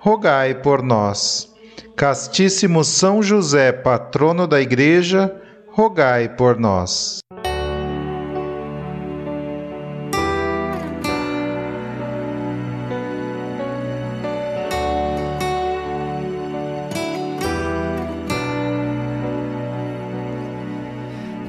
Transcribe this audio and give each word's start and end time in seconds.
rogai 0.00 0.54
por 0.54 0.82
nós. 0.82 1.54
Castíssimo 1.94 2.82
São 2.82 3.22
José, 3.22 3.70
patrono 3.70 4.46
da 4.46 4.58
Igreja, 4.60 5.30
rogai 5.70 6.26
por 6.26 6.58
nós. 6.58 7.18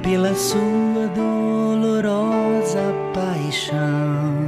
Pela 0.03 0.35
sua 0.35 1.07
dolorosa 1.15 2.81
paixão, 3.13 4.40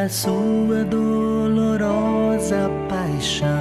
Pela 0.00 0.08
sua 0.08 0.82
dolorosa 0.82 2.70
paixão, 2.88 3.59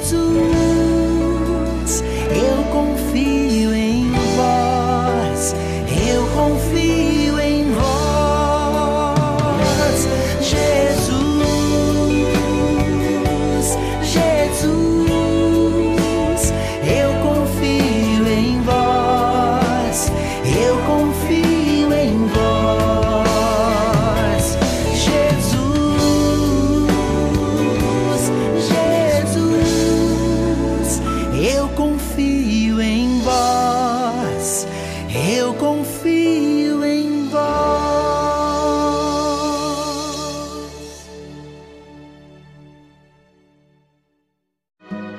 Jesus, 0.00 0.47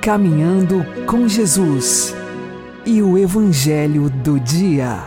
Caminhando 0.10 0.84
com 1.06 1.30
Jesus 1.30 2.16
e 2.84 3.00
o 3.00 3.16
Evangelho 3.16 4.10
do 4.10 4.40
Dia. 4.40 5.04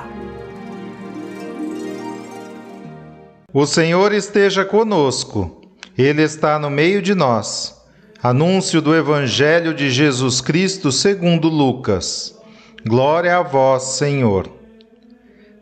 O 3.52 3.66
Senhor 3.66 4.12
esteja 4.12 4.64
conosco, 4.64 5.60
Ele 5.98 6.22
está 6.22 6.56
no 6.56 6.70
meio 6.70 7.02
de 7.02 7.16
nós. 7.16 7.82
Anúncio 8.22 8.80
do 8.80 8.94
Evangelho 8.94 9.74
de 9.74 9.90
Jesus 9.90 10.40
Cristo 10.40 10.92
segundo 10.92 11.48
Lucas. 11.48 12.38
Glória 12.86 13.36
a 13.36 13.42
vós, 13.42 13.82
Senhor. 13.82 14.48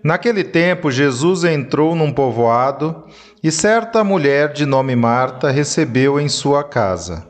Naquele 0.04 0.44
tempo, 0.44 0.90
Jesus 0.90 1.44
entrou 1.44 1.96
num 1.96 2.12
povoado 2.12 3.04
e 3.43 3.50
certa 3.50 4.04
mulher 4.04 4.52
de 4.52 4.66
nome 4.66 4.94
Marta 4.94 5.50
recebeu 5.50 6.20
em 6.20 6.28
sua 6.28 6.62
casa. 6.62 7.30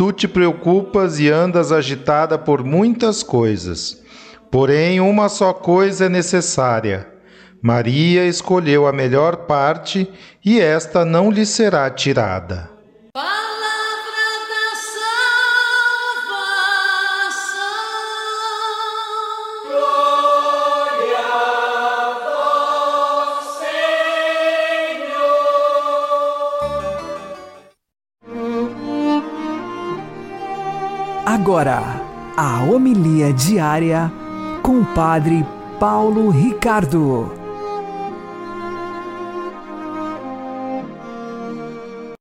tu 0.00 0.12
te 0.12 0.26
preocupas 0.26 1.20
e 1.20 1.28
andas 1.28 1.70
agitada 1.70 2.38
por 2.38 2.64
muitas 2.64 3.22
coisas. 3.22 4.02
Porém, 4.50 4.98
uma 4.98 5.28
só 5.28 5.52
coisa 5.52 6.06
é 6.06 6.08
necessária. 6.08 7.06
Maria 7.60 8.24
escolheu 8.24 8.86
a 8.86 8.94
melhor 8.94 9.44
parte 9.44 10.10
e 10.42 10.58
esta 10.58 11.04
não 11.04 11.30
lhe 11.30 11.44
será 11.44 11.90
tirada. 11.90 12.69
Agora, 31.40 31.80
a 32.36 32.62
homilia 32.64 33.32
diária 33.32 34.12
com 34.62 34.80
o 34.80 34.94
Padre 34.94 35.42
Paulo 35.80 36.28
Ricardo. 36.28 37.32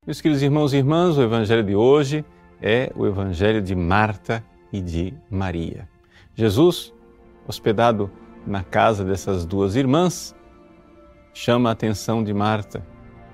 Meus 0.07 0.21
queridos 0.21 0.41
irmãos 0.41 0.71
e 0.71 0.77
irmãs, 0.77 1.17
o 1.17 1.21
Evangelho 1.21 1.65
de 1.65 1.75
hoje 1.75 2.23
é 2.61 2.93
o 2.95 3.05
Evangelho 3.05 3.61
de 3.61 3.75
Marta 3.75 4.41
e 4.71 4.79
de 4.79 5.13
Maria. 5.29 5.89
Jesus, 6.33 6.93
hospedado 7.45 8.09
na 8.47 8.63
casa 8.63 9.03
dessas 9.03 9.45
duas 9.45 9.75
irmãs, 9.75 10.33
chama 11.33 11.67
a 11.67 11.73
atenção 11.73 12.23
de 12.23 12.33
Marta. 12.33 12.87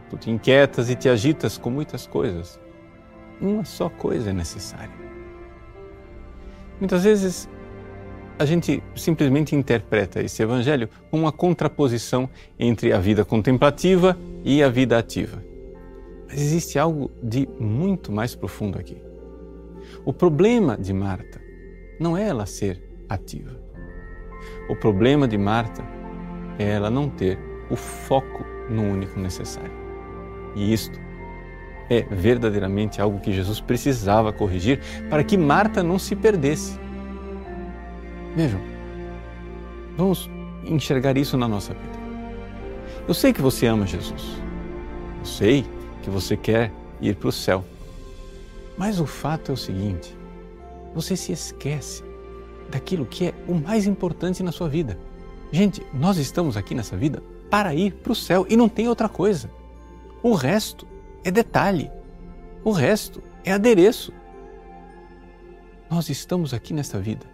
Tu 0.10 0.18
te 0.18 0.32
inquietas 0.32 0.90
e 0.90 0.96
te 0.96 1.08
agitas 1.08 1.60
com 1.60 1.70
muitas 1.70 2.08
coisas. 2.08 2.60
Uma 3.40 3.64
só 3.64 3.88
coisa 3.88 4.32
é 4.32 4.34
necessária. 4.34 5.05
Muitas 6.80 7.04
vezes 7.04 7.50
a 8.38 8.46
gente 8.46 8.84
simplesmente 8.96 9.56
interpreta 9.56 10.22
esse 10.22 10.44
evangelho 10.44 10.90
como 11.10 11.24
uma 11.24 11.32
contraposição 11.32 12.30
entre 12.60 12.92
a 12.92 13.00
vida 13.00 13.24
contemplativa 13.24 14.18
e 14.44 14.62
a 14.62 14.70
vida 14.70 14.98
ativa. 14.98 15.42
Mas 16.28 16.42
existe 16.42 16.78
algo 16.78 17.10
de 17.24 17.48
muito 17.60 18.12
mais 18.12 18.36
profundo 18.36 18.78
aqui. 18.78 19.02
O 20.04 20.12
problema 20.12 20.78
de 20.78 20.92
Marta 20.92 21.40
não 22.00 22.18
é 22.18 22.28
ela 22.28 22.46
ser 22.46 22.82
ativa. 23.08 23.56
O 24.70 24.76
problema 24.76 25.28
de 25.28 25.38
Marta 25.38 25.84
é 26.60 26.72
ela 26.72 26.90
não 26.90 27.10
ter 27.10 27.40
o 27.70 27.76
foco 27.76 28.44
no 28.70 28.84
único 28.84 29.20
necessário. 29.20 29.72
E 30.56 30.74
isto 30.74 31.00
é 31.90 32.02
verdadeiramente 32.02 33.02
algo 33.02 33.20
que 33.20 33.32
Jesus 33.32 33.60
precisava 33.60 34.34
corrigir 34.34 34.80
para 35.10 35.24
que 35.24 35.38
Marta 35.38 35.84
não 35.84 36.00
se 36.00 36.16
perdesse. 36.16 36.80
Vejam, 38.36 38.60
vamos 39.96 40.30
enxergar 40.66 41.18
isso 41.18 41.38
na 41.38 41.48
nossa 41.48 41.74
vida. 41.74 41.96
Eu 43.08 43.14
sei 43.14 43.32
que 43.32 43.42
você 43.42 43.68
ama 43.68 43.86
Jesus. 43.86 44.24
Eu 45.20 45.26
sei 45.26 45.66
que 46.02 46.10
você 46.10 46.36
quer 46.36 46.72
ir 47.00 47.16
para 47.16 47.30
o 47.30 47.32
céu. 47.32 47.64
Mas 48.78 49.00
o 49.00 49.06
fato 49.06 49.52
é 49.52 49.54
o 49.54 49.58
seguinte: 49.58 50.16
você 50.94 51.16
se 51.16 51.32
esquece 51.32 52.04
daquilo 52.70 53.06
que 53.06 53.28
é 53.28 53.34
o 53.48 53.54
mais 53.54 53.86
importante 53.86 54.42
na 54.42 54.52
sua 54.52 54.68
vida. 54.68 54.98
Gente, 55.52 55.86
nós 55.94 56.18
estamos 56.18 56.58
aqui 56.58 56.74
nessa 56.74 56.98
vida 56.98 57.22
para 57.50 57.74
ir 57.74 57.94
para 57.94 58.12
o 58.12 58.16
céu 58.16 58.46
e 58.50 58.58
não 58.58 58.68
tem 58.68 58.88
outra 58.88 59.08
coisa. 59.08 59.50
O 60.24 60.34
resto 60.34 60.88
é 61.26 61.32
detalhe. 61.32 61.92
O 62.64 62.72
resto 62.72 63.22
é 63.44 63.52
adereço. 63.52 64.14
Nós 65.90 66.08
estamos 66.08 66.54
aqui 66.54 66.74
nesta 66.74 67.00
vida 67.00 67.26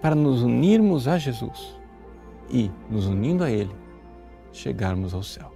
para 0.00 0.14
nos 0.14 0.42
unirmos 0.42 1.06
a 1.06 1.18
Jesus 1.18 1.78
e, 2.50 2.70
nos 2.90 3.06
unindo 3.06 3.44
a 3.44 3.50
Ele, 3.50 3.74
chegarmos 4.52 5.12
ao 5.12 5.22
céu. 5.22 5.52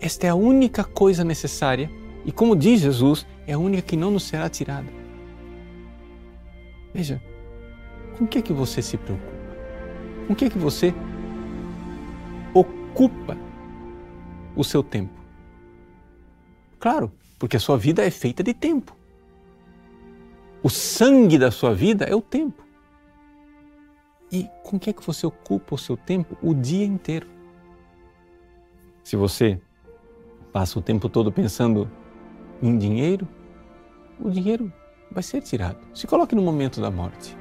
Esta 0.00 0.26
é 0.26 0.30
a 0.30 0.34
única 0.34 0.84
coisa 0.84 1.24
necessária 1.24 1.90
e, 2.26 2.32
como 2.32 2.54
diz 2.54 2.80
Jesus, 2.82 3.26
é 3.46 3.54
a 3.54 3.58
única 3.58 3.82
que 3.82 3.96
não 3.96 4.10
nos 4.10 4.24
será 4.24 4.48
tirada. 4.50 4.88
Veja, 6.92 7.22
com 8.18 8.24
o 8.24 8.28
que 8.28 8.38
é 8.38 8.42
que 8.42 8.52
você 8.52 8.82
se 8.82 8.98
preocupa? 8.98 9.32
Com 10.26 10.32
o 10.34 10.36
que 10.36 10.44
é 10.44 10.50
que 10.50 10.58
você 10.58 10.94
ocupa 12.52 13.36
o 14.54 14.62
seu 14.62 14.82
tempo? 14.82 15.23
Claro, 16.84 17.10
porque 17.38 17.56
a 17.56 17.60
sua 17.60 17.78
vida 17.78 18.04
é 18.04 18.10
feita 18.10 18.42
de 18.42 18.52
tempo. 18.52 18.94
O 20.62 20.68
sangue 20.68 21.38
da 21.38 21.50
sua 21.50 21.74
vida 21.74 22.04
é 22.04 22.14
o 22.14 22.20
tempo. 22.20 22.62
E 24.30 24.46
com 24.62 24.78
que 24.78 24.90
é 24.90 24.92
que 24.92 25.02
você 25.02 25.26
ocupa 25.26 25.76
o 25.76 25.78
seu 25.78 25.96
tempo 25.96 26.36
o 26.42 26.52
dia 26.52 26.84
inteiro? 26.84 27.26
Se 29.02 29.16
você 29.16 29.58
passa 30.52 30.78
o 30.78 30.82
tempo 30.82 31.08
todo 31.08 31.32
pensando 31.32 31.90
em 32.62 32.76
dinheiro, 32.76 33.26
o 34.20 34.30
dinheiro 34.30 34.70
vai 35.10 35.22
ser 35.22 35.40
tirado. 35.40 35.78
Se 35.94 36.06
coloque 36.06 36.34
no 36.34 36.42
momento 36.42 36.82
da 36.82 36.90
morte. 36.90 37.34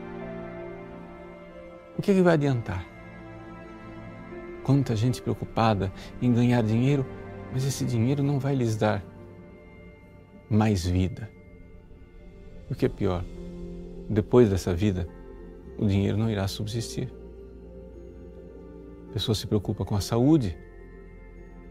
O 1.97 2.01
que, 2.01 2.11
é 2.11 2.13
que 2.13 2.21
vai 2.21 2.35
adiantar? 2.35 2.87
Quanta 4.63 4.95
gente 4.95 5.21
preocupada 5.21 5.91
em 6.21 6.31
ganhar 6.31 6.63
dinheiro, 6.63 7.05
mas 7.51 7.65
esse 7.65 7.83
dinheiro 7.83 8.23
não 8.23 8.39
vai 8.39 8.55
lhes 8.55 8.77
dar 8.77 9.03
mais 10.53 10.85
vida. 10.85 11.29
O 12.69 12.75
que 12.75 12.85
é 12.85 12.89
pior, 12.89 13.25
depois 14.09 14.49
dessa 14.49 14.73
vida, 14.73 15.07
o 15.77 15.85
dinheiro 15.85 16.17
não 16.17 16.29
irá 16.29 16.47
subsistir. 16.47 17.11
A 19.09 19.13
pessoa 19.13 19.35
se 19.35 19.47
preocupa 19.47 19.83
com 19.83 19.95
a 19.95 20.01
saúde. 20.01 20.57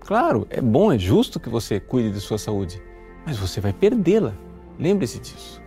Claro, 0.00 0.46
é 0.50 0.60
bom, 0.60 0.92
é 0.92 0.98
justo 0.98 1.40
que 1.40 1.48
você 1.48 1.78
cuide 1.78 2.10
de 2.10 2.20
sua 2.20 2.38
saúde, 2.38 2.82
mas 3.24 3.36
você 3.36 3.60
vai 3.60 3.72
perdê-la. 3.72 4.34
Lembre-se 4.78 5.20
disso. 5.20 5.62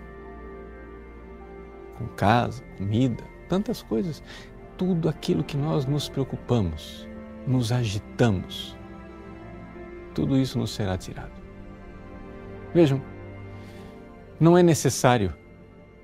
Com 1.98 2.08
casa, 2.08 2.62
comida, 2.78 3.24
tantas 3.48 3.82
coisas. 3.82 4.22
Tudo 4.78 5.08
aquilo 5.08 5.44
que 5.44 5.56
nós 5.56 5.86
nos 5.86 6.10
preocupamos, 6.10 7.08
nos 7.48 7.72
agitamos, 7.72 8.78
tudo 10.14 10.38
isso 10.38 10.58
nos 10.58 10.72
será 10.72 10.98
tirado. 10.98 11.45
Vejam, 12.76 13.02
não 14.38 14.58
é 14.58 14.62
necessário 14.62 15.34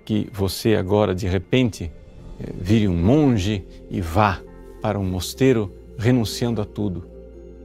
que 0.06 0.30
você 0.32 0.74
agora, 0.76 1.14
de 1.14 1.28
repente, 1.28 1.92
eh, 2.40 2.54
vire 2.56 2.88
um 2.88 2.96
monge 2.96 3.68
e 3.90 4.00
vá 4.00 4.42
para 4.82 4.98
um 4.98 5.04
mosteiro 5.04 5.70
renunciando 5.98 6.62
a 6.62 6.66
tudo 6.66 7.06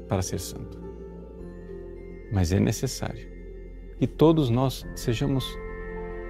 para 0.09 0.23
ser 0.23 0.41
santo. 0.41 0.83
Mas 2.33 2.51
é 2.51 2.59
necessário 2.59 3.29
que 3.97 4.09
todos 4.09 4.51
nós 4.51 4.85
sejamos, 4.97 5.57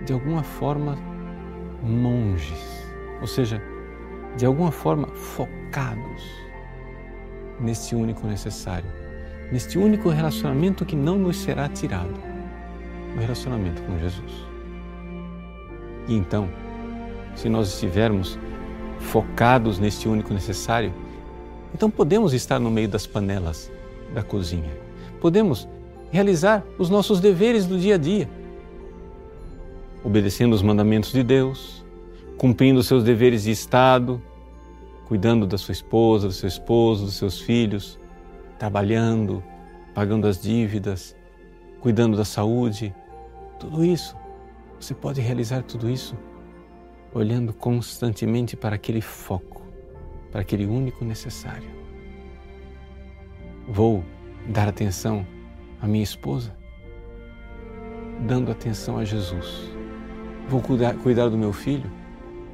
de 0.04 0.12
alguma 0.12 0.42
forma, 0.42 0.98
monges, 1.82 2.84
ou 3.22 3.26
seja, 3.26 3.58
de 4.36 4.44
alguma 4.44 4.70
forma 4.70 5.06
focados 5.14 6.22
neste 7.58 7.94
único 7.94 8.26
necessário, 8.26 8.90
neste 9.50 9.78
único 9.78 10.10
relacionamento 10.10 10.84
que 10.84 10.94
não 10.94 11.16
nos 11.16 11.38
será 11.38 11.70
tirado 11.70 12.25
o 13.16 13.20
relacionamento 13.20 13.82
com 13.82 13.98
Jesus. 13.98 14.32
E 16.06 16.14
então, 16.14 16.48
se 17.34 17.48
nós 17.48 17.68
estivermos 17.68 18.38
focados 19.00 19.78
neste 19.78 20.08
único 20.08 20.32
necessário, 20.32 20.92
então 21.74 21.90
podemos 21.90 22.32
estar 22.32 22.58
no 22.58 22.70
meio 22.70 22.88
das 22.88 23.06
panelas 23.06 23.70
da 24.14 24.22
cozinha. 24.22 24.70
Podemos 25.20 25.68
realizar 26.10 26.64
os 26.78 26.88
nossos 26.88 27.20
deveres 27.20 27.66
do 27.66 27.78
dia 27.78 27.96
a 27.96 27.98
dia, 27.98 28.28
obedecendo 30.04 30.54
os 30.54 30.62
mandamentos 30.62 31.12
de 31.12 31.22
Deus, 31.22 31.84
cumprindo 32.38 32.80
os 32.80 32.86
seus 32.86 33.02
deveres 33.02 33.44
de 33.44 33.50
Estado, 33.50 34.22
cuidando 35.06 35.46
da 35.46 35.58
sua 35.58 35.72
esposa, 35.72 36.28
do 36.28 36.32
seu 36.32 36.48
esposo, 36.48 37.04
dos 37.04 37.14
seus 37.14 37.40
filhos, 37.40 37.98
trabalhando, 38.58 39.42
pagando 39.94 40.26
as 40.26 40.40
dívidas, 40.40 41.16
cuidando 41.80 42.16
da 42.16 42.24
saúde, 42.24 42.94
tudo 43.58 43.84
isso? 43.84 44.16
Você 44.78 44.94
pode 44.94 45.20
realizar 45.20 45.62
tudo 45.62 45.88
isso? 45.88 46.16
Olhando 47.12 47.52
constantemente 47.52 48.56
para 48.56 48.76
aquele 48.76 49.00
foco, 49.00 49.62
para 50.30 50.42
aquele 50.42 50.66
único 50.66 51.04
necessário. 51.04 51.70
Vou 53.68 54.04
dar 54.48 54.68
atenção 54.68 55.26
à 55.80 55.86
minha 55.86 56.04
esposa, 56.04 56.54
dando 58.26 58.50
atenção 58.50 58.98
a 58.98 59.04
Jesus. 59.04 59.70
Vou 60.48 60.60
cuidar, 60.60 60.94
cuidar 60.96 61.28
do 61.28 61.38
meu 61.38 61.52
filho, 61.52 61.90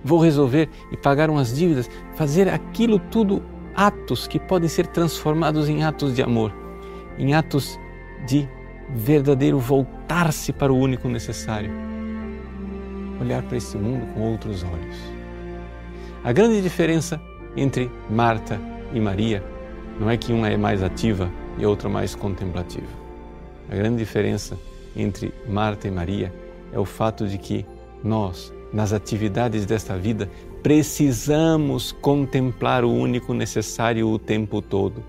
vou 0.02 0.18
resolver 0.20 0.68
e 0.90 0.96
pagar 0.96 1.28
umas 1.28 1.54
dívidas, 1.54 1.90
fazer 2.14 2.48
aquilo 2.48 2.98
tudo 2.98 3.42
atos 3.74 4.26
que 4.26 4.38
podem 4.38 4.68
ser 4.68 4.86
transformados 4.86 5.68
em 5.68 5.84
atos 5.84 6.14
de 6.14 6.22
amor, 6.22 6.54
em 7.18 7.34
atos 7.34 7.78
de 8.26 8.48
verdadeiro 8.94 9.58
voltar-se 9.58 10.52
para 10.52 10.72
o 10.72 10.78
único 10.78 11.08
necessário. 11.08 11.70
Olhar 13.20 13.42
para 13.42 13.56
esse 13.56 13.76
mundo 13.76 14.06
com 14.14 14.20
outros 14.20 14.62
olhos. 14.62 14.96
A 16.24 16.32
grande 16.32 16.60
diferença 16.60 17.20
entre 17.56 17.90
Marta 18.10 18.60
e 18.92 19.00
Maria 19.00 19.42
não 19.98 20.10
é 20.10 20.16
que 20.16 20.32
uma 20.32 20.48
é 20.48 20.56
mais 20.56 20.82
ativa 20.82 21.30
e 21.58 21.64
a 21.64 21.68
outra 21.68 21.88
mais 21.88 22.14
contemplativa. 22.14 22.86
A 23.70 23.74
grande 23.74 23.98
diferença 23.98 24.58
entre 24.96 25.32
Marta 25.48 25.88
e 25.88 25.90
Maria 25.90 26.32
é 26.72 26.78
o 26.78 26.84
fato 26.84 27.26
de 27.26 27.38
que 27.38 27.64
nós, 28.02 28.52
nas 28.72 28.92
atividades 28.92 29.64
desta 29.64 29.96
vida, 29.96 30.28
precisamos 30.62 31.92
contemplar 31.92 32.84
o 32.84 32.92
único 32.92 33.34
necessário 33.34 34.08
o 34.08 34.18
tempo 34.18 34.60
todo. 34.60 35.02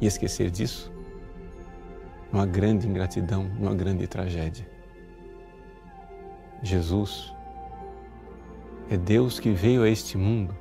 E 0.00 0.06
esquecer 0.06 0.50
disso, 0.50 0.92
uma 2.32 2.46
grande 2.46 2.86
ingratidão, 2.86 3.50
uma 3.58 3.74
grande 3.74 4.06
tragédia. 4.06 4.68
Jesus 6.62 7.32
é 8.90 8.96
Deus 8.96 9.38
que 9.38 9.50
veio 9.50 9.82
a 9.82 9.88
este 9.88 10.16
mundo 10.16 10.54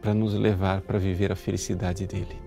para 0.00 0.14
nos 0.14 0.34
levar 0.34 0.80
para 0.80 0.98
viver 0.98 1.30
a 1.30 1.36
felicidade 1.36 2.06
dele. 2.06 2.40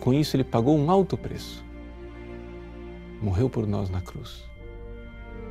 Com 0.00 0.14
isso, 0.14 0.36
ele 0.36 0.44
pagou 0.44 0.78
um 0.78 0.90
alto 0.90 1.16
preço. 1.16 1.64
Morreu 3.20 3.50
por 3.50 3.66
nós 3.66 3.90
na 3.90 4.00
cruz. 4.00 4.44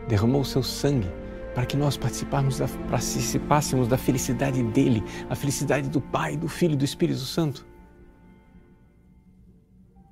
Derramou 0.08 0.42
o 0.42 0.46
seu 0.46 0.64
sangue 0.64 1.10
para 1.54 1.66
que 1.66 1.76
nós 1.76 1.98
participássemos 1.98 2.60
da, 2.60 2.68
participássemos 2.90 3.88
da 3.88 3.98
felicidade 3.98 4.64
dele, 4.64 5.04
a 5.30 5.36
felicidade 5.36 5.90
do 5.90 6.00
Pai, 6.00 6.38
do 6.38 6.48
Filho 6.48 6.74
e 6.74 6.78
do 6.78 6.86
Espírito 6.86 7.20
Santo. 7.20 7.66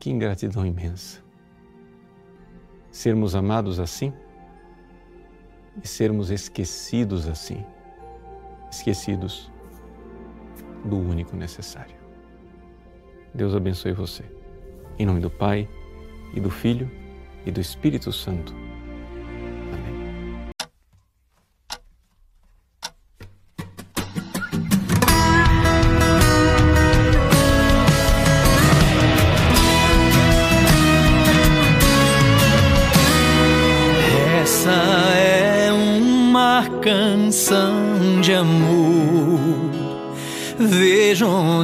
Que 0.05 0.11
ingratidão 0.11 0.63
imensa. 0.63 1.19
Sermos 2.91 3.33
amados 3.33 3.79
assim 3.79 4.13
e 5.83 5.87
sermos 5.87 6.29
esquecidos 6.29 7.27
assim. 7.27 7.65
Esquecidos 8.69 9.51
do 10.83 10.95
único 10.95 11.35
necessário. 11.35 11.95
Deus 13.33 13.55
abençoe 13.55 13.93
você. 13.93 14.23
Em 14.99 15.07
nome 15.07 15.21
do 15.21 15.31
Pai, 15.31 15.67
e 16.35 16.39
do 16.39 16.51
Filho, 16.51 16.87
e 17.43 17.49
do 17.49 17.59
Espírito 17.59 18.11
Santo. 18.11 18.53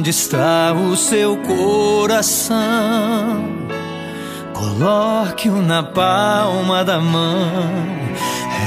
Onde 0.02 0.10
está 0.10 0.72
o 0.72 0.96
seu 0.96 1.36
coração. 1.36 2.56
Coloque-o 4.52 5.62
na 5.62 5.84
palma 5.84 6.84
da 6.84 6.98
mão. 6.98 7.48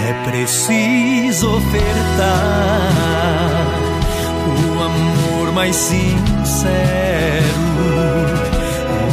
É 0.07 0.13
preciso 0.29 1.57
ofertar 1.57 2.87
o 4.47 4.81
amor 4.81 5.51
mais 5.51 5.75
sincero, 5.75 6.05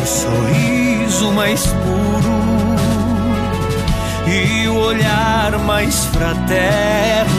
o 0.01 0.07
sorriso 0.07 1.33
mais 1.33 1.67
puro 1.67 2.39
e 4.29 4.69
o 4.69 4.77
olhar 4.77 5.59
mais 5.67 6.05
fraterno. 6.05 7.33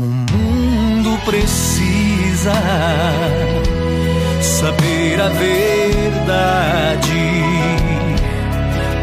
O 0.00 0.02
mundo 0.02 1.16
precisa 1.24 1.87
saber 4.40 5.20
a 5.20 5.28
verdade. 5.28 6.98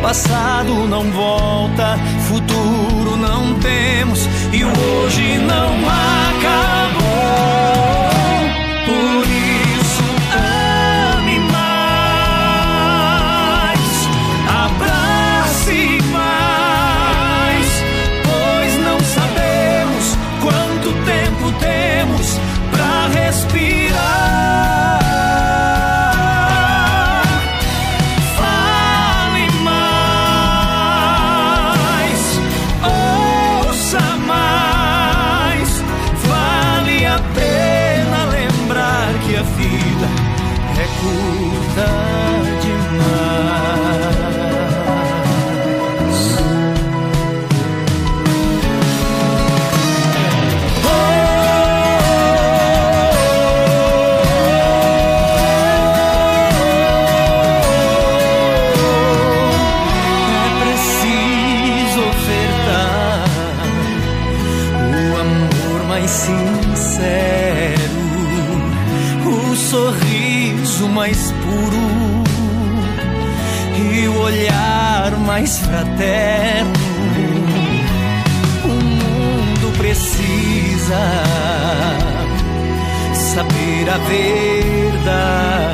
Passado 0.01 0.88
não 0.88 1.12
volta, 1.12 1.98
futuro 2.27 3.18
não 3.18 3.56
temos 3.60 4.30
e 4.54 4.63
hoje 4.63 5.38
não 5.39 5.74
acabou. 5.89 7.04
Mais 66.05 66.12
sincero, 66.12 67.97
o 69.25 69.55
sorriso 69.55 70.88
mais 70.89 71.31
puro 71.31 72.24
e 73.75 74.07
o 74.07 74.21
olhar 74.21 75.17
mais 75.25 75.57
fraterno. 75.57 76.74
O 78.65 78.67
mundo 78.67 79.77
precisa 79.79 81.24
saber 83.15 83.89
a 83.89 83.97
verdade. 83.97 85.65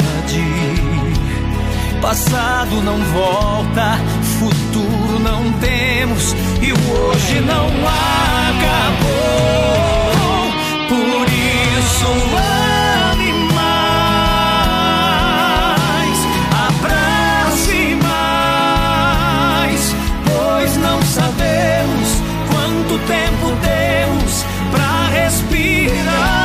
Passado 2.01 2.81
não 2.81 3.00
volta, 3.13 4.00
futuro 4.39 5.19
não 5.19 5.51
temos 5.59 6.33
e 6.61 6.71
o 6.71 6.77
hoje 6.93 7.41
não 7.41 7.67
acabou. 8.47 9.11
Por 10.91 11.25
isso 11.25 12.12
ame 12.36 13.31
mais, 13.55 14.19
abrace 16.67 17.95
mais, 18.03 19.95
pois 20.25 20.75
não 20.75 21.01
sabemos 21.03 22.10
quanto 22.51 23.00
tempo 23.07 23.55
temos 23.63 24.43
pra 24.69 25.07
respirar. 25.13 26.40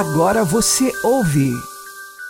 Agora 0.00 0.44
você 0.44 0.90
ouve 1.04 1.52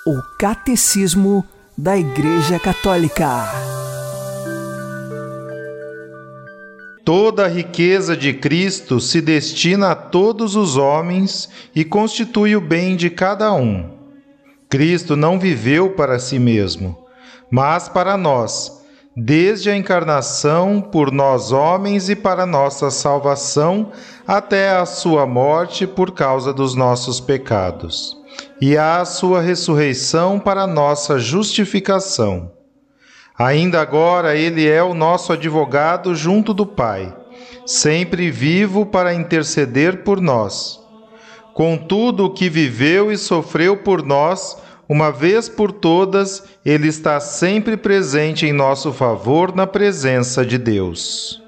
o 0.04 0.20
Catecismo 0.36 1.46
da 1.78 1.96
Igreja 1.96 2.58
Católica. 2.58 3.28
Toda 7.04 7.44
a 7.44 7.48
riqueza 7.48 8.16
de 8.16 8.34
Cristo 8.34 8.98
se 8.98 9.20
destina 9.20 9.92
a 9.92 9.94
todos 9.94 10.56
os 10.56 10.76
homens 10.76 11.48
e 11.72 11.84
constitui 11.84 12.56
o 12.56 12.60
bem 12.60 12.96
de 12.96 13.08
cada 13.08 13.52
um. 13.52 13.88
Cristo 14.68 15.14
não 15.14 15.38
viveu 15.38 15.90
para 15.90 16.18
si 16.18 16.40
mesmo, 16.40 16.98
mas 17.48 17.88
para 17.88 18.16
nós, 18.16 18.79
desde 19.22 19.68
a 19.68 19.76
encarnação 19.76 20.80
por 20.80 21.12
nós 21.12 21.52
homens 21.52 22.08
e 22.08 22.16
para 22.16 22.46
nossa 22.46 22.90
salvação, 22.90 23.92
até 24.26 24.70
a 24.70 24.86
sua 24.86 25.26
morte 25.26 25.86
por 25.86 26.12
causa 26.12 26.54
dos 26.54 26.74
nossos 26.74 27.20
pecados, 27.20 28.16
e 28.58 28.78
a 28.78 29.04
sua 29.04 29.42
ressurreição 29.42 30.38
para 30.38 30.66
nossa 30.66 31.18
justificação. 31.18 32.50
Ainda 33.38 33.82
agora 33.82 34.36
ele 34.36 34.66
é 34.66 34.82
o 34.82 34.94
nosso 34.94 35.34
advogado 35.34 36.14
junto 36.14 36.54
do 36.54 36.64
Pai, 36.64 37.14
sempre 37.66 38.30
vivo 38.30 38.86
para 38.86 39.12
interceder 39.12 40.02
por 40.02 40.18
nós. 40.18 40.80
Contudo, 41.52 42.24
o 42.24 42.30
que 42.30 42.48
viveu 42.48 43.12
e 43.12 43.18
sofreu 43.18 43.76
por 43.76 44.02
nós, 44.02 44.56
uma 44.90 45.12
vez 45.12 45.48
por 45.48 45.70
todas, 45.70 46.42
ele 46.64 46.88
está 46.88 47.20
sempre 47.20 47.76
presente 47.76 48.44
em 48.44 48.52
nosso 48.52 48.92
favor 48.92 49.54
na 49.54 49.64
presença 49.64 50.44
de 50.44 50.58
Deus. 50.58 51.39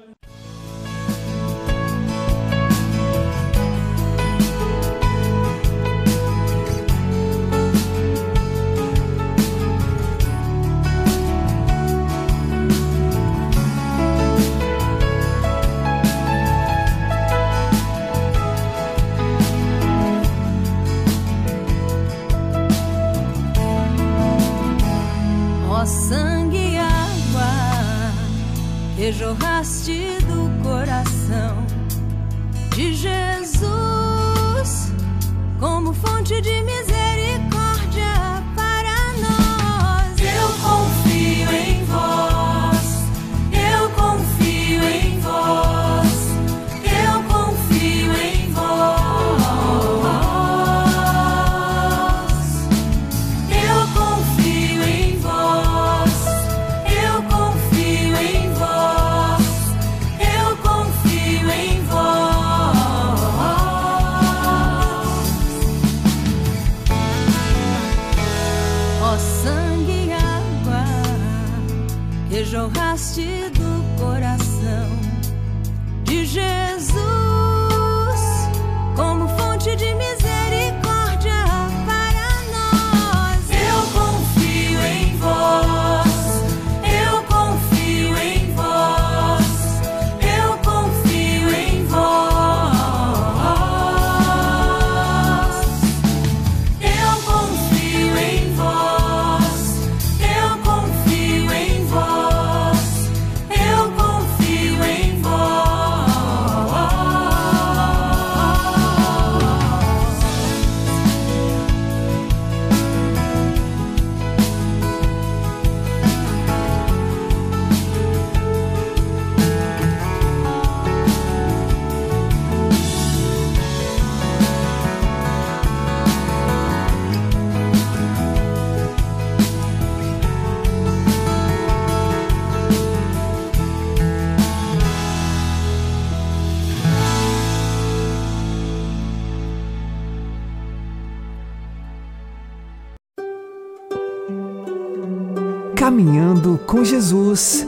Com 146.73 146.83
Jesus 146.83 147.67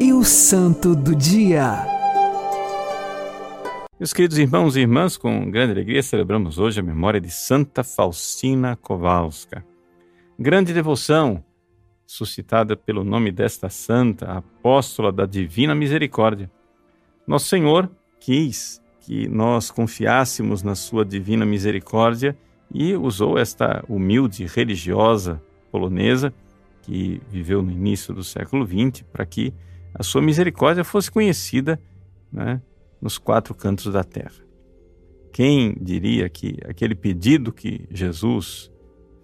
e 0.00 0.14
o 0.14 0.24
Santo 0.24 0.96
do 0.96 1.14
Dia. 1.14 1.86
Meus 4.00 4.14
queridos 4.14 4.38
irmãos 4.38 4.76
e 4.76 4.80
irmãs, 4.80 5.18
com 5.18 5.50
grande 5.50 5.72
alegria 5.72 6.02
celebramos 6.02 6.58
hoje 6.58 6.80
a 6.80 6.82
memória 6.82 7.20
de 7.20 7.30
Santa 7.30 7.84
Faustina 7.84 8.74
Kowalska. 8.74 9.62
Grande 10.38 10.72
devoção 10.72 11.44
suscitada 12.06 12.74
pelo 12.74 13.04
nome 13.04 13.30
desta 13.30 13.68
santa, 13.68 14.38
apóstola 14.38 15.12
da 15.12 15.26
Divina 15.26 15.74
Misericórdia. 15.74 16.50
Nosso 17.26 17.48
Senhor 17.48 17.90
quis 18.18 18.80
que 19.02 19.28
nós 19.28 19.70
confiássemos 19.70 20.62
na 20.62 20.74
sua 20.74 21.04
divina 21.04 21.44
misericórdia 21.44 22.34
e 22.72 22.94
usou 22.94 23.38
esta 23.38 23.84
humilde 23.86 24.46
religiosa 24.46 25.42
polonesa 25.70 26.32
que 26.86 27.20
viveu 27.28 27.62
no 27.62 27.72
início 27.72 28.14
do 28.14 28.22
século 28.22 28.64
XX 28.64 29.02
para 29.12 29.26
que 29.26 29.52
a 29.92 30.04
sua 30.04 30.22
misericórdia 30.22 30.84
fosse 30.84 31.10
conhecida 31.10 31.80
né, 32.32 32.62
nos 33.02 33.18
quatro 33.18 33.52
cantos 33.54 33.92
da 33.92 34.04
terra. 34.04 34.46
Quem 35.32 35.76
diria 35.80 36.28
que 36.28 36.56
aquele 36.64 36.94
pedido 36.94 37.52
que 37.52 37.88
Jesus 37.90 38.70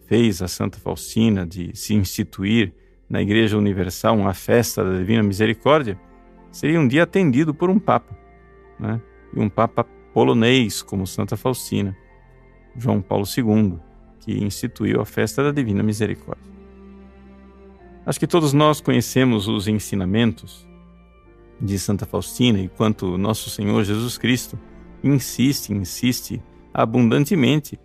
fez 0.09 0.43
a 0.43 0.49
Santa 0.49 0.79
Faustina 0.79 1.47
de 1.47 1.71
se 1.75 1.95
instituir 1.95 2.75
na 3.09 3.23
Igreja 3.23 3.57
Universal 3.57 4.17
uma 4.17 4.35
festa 4.35 4.85
da 4.85 4.99
Divina 4.99 5.23
Misericórdia 5.23 5.99
seria 6.51 6.81
um 6.81 6.89
dia 6.89 7.05
atendido 7.05 7.55
por 7.55 7.71
um 7.71 7.79
Papa, 7.79 8.19
né? 8.79 9.01
e 9.35 9.39
um 9.39 9.49
Papa 9.49 9.85
polonês 10.13 10.83
como 10.83 11.07
Santa 11.07 11.37
Faustina, 11.37 11.97
João 12.77 13.01
Paulo 13.01 13.25
II, 13.25 13.79
que 14.19 14.33
instituiu 14.45 15.01
a 15.01 15.07
festa 15.07 15.45
da 15.45 15.53
Divina 15.53 15.83
Misericórdia. 15.83 16.53
Acho 18.05 18.19
que 18.19 18.27
todos 18.27 18.53
nós 18.53 18.81
conhecemos 18.81 19.47
os 19.47 19.69
ensinamentos 19.69 20.67
de 21.61 21.79
Santa 21.79 22.05
Faustina 22.05 22.59
e 22.59 22.69
quanto 22.69 23.17
nosso 23.17 23.49
Senhor 23.49 23.85
Jesus 23.85 24.19
Cristo 24.19 24.59
insiste, 25.05 25.73
insiste 25.73 26.43
abundantemente 26.75 27.79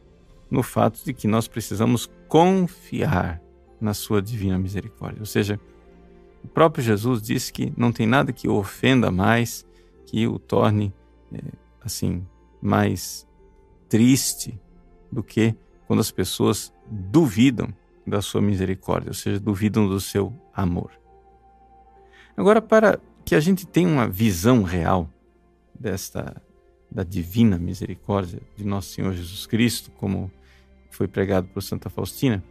no 0.49 0.63
fato 0.63 1.03
de 1.05 1.13
que 1.13 1.27
nós 1.27 1.47
precisamos 1.47 2.09
confiar 2.27 3.39
na 3.79 3.93
sua 3.93 4.19
divina 4.19 4.57
misericórdia. 4.57 5.19
Ou 5.19 5.25
seja, 5.25 5.59
o 6.43 6.47
próprio 6.47 6.83
Jesus 6.83 7.21
disse 7.21 7.53
que 7.53 7.71
não 7.77 7.91
tem 7.91 8.07
nada 8.07 8.33
que 8.33 8.47
o 8.47 8.55
ofenda 8.55 9.11
mais, 9.11 9.67
que 10.07 10.25
o 10.25 10.39
torne 10.39 10.91
é, 11.31 11.39
assim 11.83 12.25
mais 12.59 13.27
triste 13.87 14.59
do 15.11 15.21
que 15.21 15.55
quando 15.85 15.99
as 15.99 16.09
pessoas 16.09 16.73
duvidam 16.89 17.71
da 18.07 18.21
sua 18.21 18.41
misericórdia, 18.41 19.09
ou 19.09 19.13
seja, 19.13 19.39
duvidam 19.39 19.87
do 19.87 19.99
seu 19.99 20.33
amor. 20.53 20.91
Agora, 22.35 22.61
para 22.61 22.99
que 23.25 23.35
a 23.35 23.39
gente 23.39 23.67
tenha 23.67 23.89
uma 23.89 24.07
visão 24.07 24.63
real 24.63 25.09
desta 25.77 26.41
da 26.89 27.03
divina 27.03 27.57
misericórdia 27.57 28.41
de 28.55 28.65
nosso 28.65 28.93
Senhor 28.93 29.13
Jesus 29.13 29.45
Cristo, 29.45 29.91
como 29.91 30.31
foi 30.89 31.05
pregado 31.05 31.47
por 31.49 31.61
Santa 31.61 31.89
Faustina, 31.89 32.41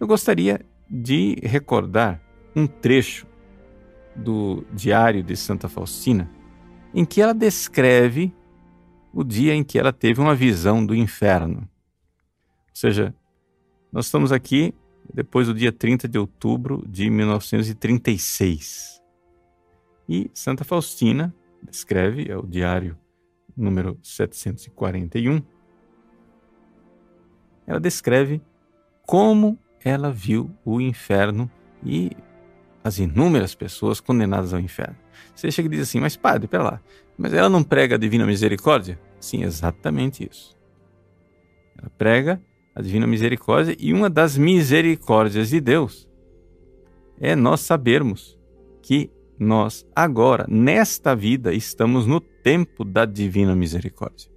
eu 0.00 0.06
gostaria 0.06 0.60
de 0.90 1.36
recordar 1.42 2.20
um 2.56 2.66
trecho 2.66 3.26
do 4.16 4.64
diário 4.72 5.22
de 5.22 5.36
Santa 5.36 5.68
Faustina, 5.68 6.28
em 6.92 7.04
que 7.04 7.20
ela 7.20 7.32
descreve 7.32 8.34
o 9.12 9.22
dia 9.22 9.54
em 9.54 9.62
que 9.62 9.78
ela 9.78 9.92
teve 9.92 10.20
uma 10.20 10.34
visão 10.34 10.84
do 10.84 10.94
inferno. 10.94 11.58
Ou 11.60 12.74
seja, 12.74 13.14
nós 13.92 14.06
estamos 14.06 14.32
aqui 14.32 14.74
depois 15.12 15.46
do 15.46 15.54
dia 15.54 15.72
30 15.72 16.08
de 16.08 16.18
outubro 16.18 16.84
de 16.88 17.10
1936. 17.10 19.02
E 20.08 20.30
Santa 20.34 20.64
Faustina 20.64 21.34
descreve, 21.62 22.30
é 22.30 22.36
o 22.36 22.46
diário 22.46 22.96
número 23.56 23.98
741, 24.02 25.42
ela 27.66 27.80
descreve 27.80 28.42
como 29.06 29.58
ela 29.82 30.10
viu 30.10 30.50
o 30.64 30.80
inferno 30.80 31.50
e 31.82 32.10
as 32.82 32.98
inúmeras 32.98 33.54
pessoas 33.54 34.00
condenadas 34.00 34.52
ao 34.52 34.60
inferno. 34.60 34.96
Você 35.34 35.50
chega 35.50 35.68
e 35.68 35.70
diz 35.70 35.80
assim, 35.80 36.00
mas 36.00 36.16
padre, 36.16 36.48
pera 36.48 36.62
lá, 36.62 36.80
mas 37.16 37.32
ela 37.32 37.48
não 37.48 37.62
prega 37.62 37.94
a 37.94 37.98
divina 37.98 38.26
misericórdia? 38.26 39.00
Sim, 39.18 39.42
exatamente 39.42 40.28
isso. 40.28 40.56
Ela 41.78 41.90
prega 41.96 42.42
a 42.74 42.82
divina 42.82 43.06
misericórdia 43.06 43.76
e 43.78 43.92
uma 43.92 44.10
das 44.10 44.36
misericórdias 44.36 45.48
de 45.50 45.60
Deus 45.60 46.08
é 47.20 47.36
nós 47.36 47.60
sabermos 47.60 48.38
que 48.82 49.10
nós 49.38 49.86
agora, 49.94 50.46
nesta 50.48 51.14
vida, 51.14 51.52
estamos 51.52 52.06
no 52.06 52.20
tempo 52.20 52.84
da 52.84 53.04
divina 53.04 53.54
misericórdia. 53.54 54.30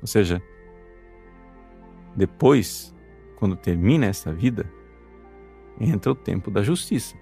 Ou 0.00 0.06
seja, 0.06 0.42
depois, 2.16 2.94
quando 3.36 3.56
termina 3.56 4.06
essa 4.06 4.32
vida, 4.32 4.70
entra 5.80 6.12
o 6.12 6.14
tempo 6.14 6.50
da 6.50 6.62
justiça. 6.62 7.16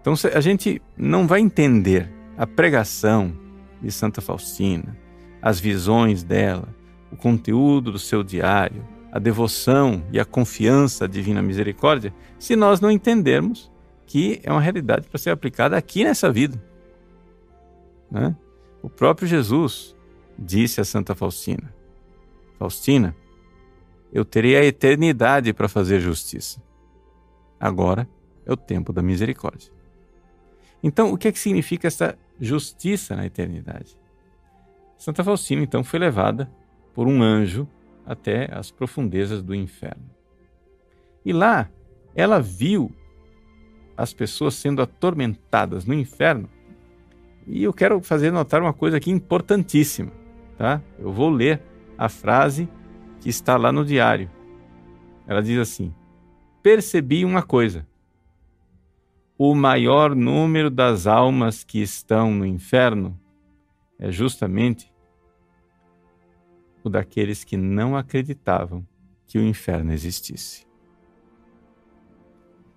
Então 0.00 0.14
a 0.34 0.40
gente 0.40 0.82
não 0.96 1.26
vai 1.26 1.40
entender 1.40 2.12
a 2.36 2.46
pregação 2.46 3.34
de 3.80 3.90
Santa 3.90 4.20
Faustina, 4.20 4.96
as 5.40 5.58
visões 5.58 6.22
dela, 6.22 6.68
o 7.14 7.16
conteúdo 7.16 7.92
do 7.92 7.98
seu 7.98 8.24
diário, 8.24 8.84
a 9.12 9.20
devoção 9.20 10.04
e 10.10 10.18
a 10.18 10.24
confiança 10.24 11.04
à 11.04 11.08
divina 11.08 11.40
misericórdia, 11.40 12.12
se 12.38 12.56
nós 12.56 12.80
não 12.80 12.90
entendermos 12.90 13.70
que 14.04 14.40
é 14.42 14.50
uma 14.50 14.60
realidade 14.60 15.08
para 15.08 15.18
ser 15.18 15.30
aplicada 15.30 15.76
aqui 15.76 16.02
nessa 16.02 16.30
vida. 16.30 16.60
Né? 18.10 18.36
O 18.82 18.90
próprio 18.90 19.28
Jesus 19.28 19.94
disse 20.36 20.80
a 20.80 20.84
Santa 20.84 21.14
Faustina: 21.14 21.72
Faustina, 22.58 23.14
eu 24.12 24.24
terei 24.24 24.56
a 24.56 24.64
eternidade 24.64 25.52
para 25.52 25.68
fazer 25.68 26.00
justiça. 26.00 26.60
Agora 27.58 28.08
é 28.44 28.52
o 28.52 28.56
tempo 28.56 28.92
da 28.92 29.02
misericórdia. 29.02 29.72
Então, 30.82 31.12
o 31.12 31.16
que, 31.16 31.28
é 31.28 31.32
que 31.32 31.38
significa 31.38 31.86
essa 31.86 32.18
justiça 32.40 33.14
na 33.16 33.24
eternidade? 33.24 33.96
Santa 34.98 35.22
Faustina, 35.22 35.62
então, 35.62 35.82
foi 35.84 35.98
levada 36.00 36.50
por 36.94 37.06
um 37.08 37.22
anjo 37.22 37.68
até 38.06 38.48
as 38.54 38.70
profundezas 38.70 39.42
do 39.42 39.54
inferno. 39.54 40.08
E 41.24 41.32
lá 41.32 41.68
ela 42.14 42.40
viu 42.40 42.94
as 43.96 44.12
pessoas 44.12 44.54
sendo 44.54 44.80
atormentadas 44.80 45.84
no 45.84 45.94
inferno. 45.94 46.48
E 47.46 47.62
eu 47.62 47.72
quero 47.72 48.00
fazer 48.00 48.30
notar 48.30 48.62
uma 48.62 48.72
coisa 48.72 48.96
aqui 48.96 49.10
importantíssima, 49.10 50.10
tá? 50.56 50.80
Eu 50.98 51.12
vou 51.12 51.28
ler 51.28 51.60
a 51.98 52.08
frase 52.08 52.68
que 53.20 53.28
está 53.28 53.56
lá 53.56 53.70
no 53.72 53.84
diário. 53.84 54.30
Ela 55.26 55.42
diz 55.42 55.58
assim: 55.58 55.94
Percebi 56.62 57.24
uma 57.24 57.42
coisa. 57.42 57.86
O 59.36 59.54
maior 59.54 60.14
número 60.14 60.70
das 60.70 61.06
almas 61.06 61.64
que 61.64 61.82
estão 61.82 62.32
no 62.32 62.46
inferno 62.46 63.18
é 63.98 64.10
justamente 64.10 64.93
o 66.84 66.90
daqueles 66.90 67.42
que 67.42 67.56
não 67.56 67.96
acreditavam 67.96 68.86
que 69.26 69.38
o 69.38 69.42
inferno 69.42 69.92
existisse. 69.92 70.66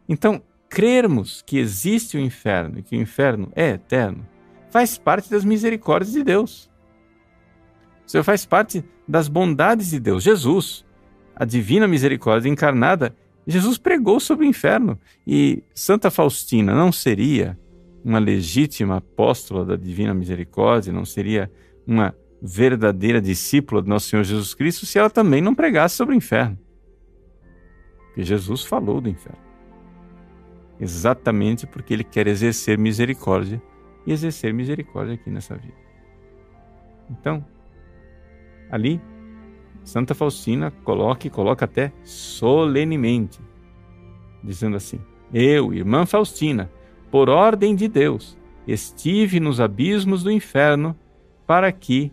Então, 0.08 0.42
crermos 0.70 1.42
que 1.42 1.58
existe 1.58 2.18
o 2.18 2.20
inferno 2.20 2.80
e 2.80 2.84
que 2.84 2.96
o 2.96 3.02
inferno 3.02 3.52
é 3.56 3.72
eterno 3.72 4.26
faz 4.70 4.98
parte 4.98 5.30
das 5.30 5.44
misericórdias 5.44 6.14
de 6.14 6.24
Deus. 6.24 6.70
Isso 8.06 8.24
faz 8.24 8.46
parte 8.46 8.84
das 9.08 9.28
bondades 9.28 9.90
de 9.90 10.00
Deus. 10.00 10.24
Jesus, 10.24 10.86
a 11.36 11.44
divina 11.44 11.88
misericórdia 11.88 12.50
encarnada, 12.50 13.16
Jesus 13.46 13.78
pregou 13.78 14.20
sobre 14.20 14.46
o 14.46 14.50
inferno. 14.50 15.00
E 15.26 15.64
Santa 15.74 16.10
Faustina 16.10 16.74
não 16.74 16.92
seria 16.92 17.58
uma 18.04 18.20
legítima 18.20 18.98
apóstola 18.98 19.66
da 19.66 19.76
divina 19.76 20.14
misericórdia, 20.14 20.94
não 20.94 21.06
seria 21.06 21.52
uma 21.86 22.16
verdadeira 22.42 23.22
discípula 23.22 23.82
do 23.82 23.90
nosso 23.90 24.10
Senhor 24.10 24.24
Jesus 24.24 24.54
Cristo 24.54 24.86
se 24.86 25.00
ela 25.00 25.10
também 25.10 25.42
não 25.42 25.56
pregasse 25.56 25.96
sobre 25.96 26.16
o 26.16 26.18
inferno. 26.18 26.58
Porque 28.08 28.24
Jesus 28.24 28.64
falou 28.64 29.02
do 29.02 29.10
inferno 29.10 29.48
exatamente 30.80 31.66
porque 31.66 31.94
ele 31.94 32.04
quer 32.04 32.28
exercer 32.28 32.78
misericórdia 32.78 33.62
e 34.06 34.12
exercer 34.12 34.54
misericórdia 34.54 35.16
aqui 35.16 35.30
nessa 35.30 35.56
vida. 35.56 35.76
Então, 37.10 37.44
ali, 38.70 39.02
Santa 39.84 40.14
Faustina 40.14 40.72
coloca 40.84 41.28
e 41.28 41.30
coloca 41.30 41.66
até 41.66 41.92
solenemente, 42.04 43.40
dizendo 44.44 44.78
assim: 44.78 45.00
Eu, 45.34 45.74
irmã 45.74 46.06
Faustina, 46.06 46.70
por 47.10 47.30
ordem 47.30 47.76
de 47.76 47.88
Deus, 47.88 48.38
estive 48.68 49.40
nos 49.40 49.60
abismos 49.60 50.24
do 50.24 50.32
inferno 50.32 50.96
para 51.46 51.72
que 51.72 52.12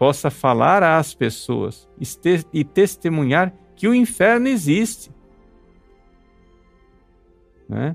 possa 0.00 0.30
falar 0.30 0.82
às 0.82 1.14
pessoas 1.14 1.88
e 2.52 2.64
testemunhar 2.64 3.54
que 3.76 3.86
o 3.86 3.94
inferno 3.94 4.48
existe 4.48 5.12
né? 7.70 7.94